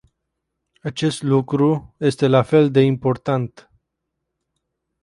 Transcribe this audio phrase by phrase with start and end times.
[0.81, 3.71] Acest lucru este la fel de important.